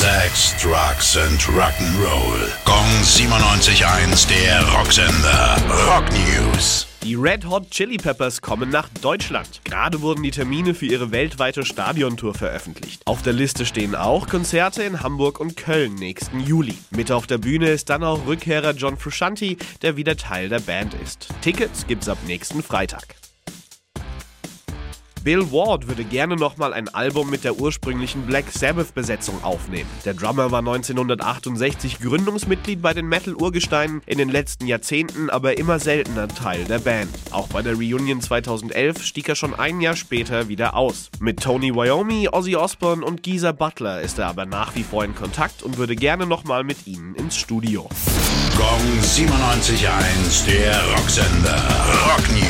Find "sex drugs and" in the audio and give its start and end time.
0.00-1.38